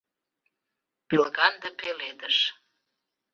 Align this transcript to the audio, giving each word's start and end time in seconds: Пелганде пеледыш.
Пелганде 1.07 1.69
пеледыш. 1.79 2.37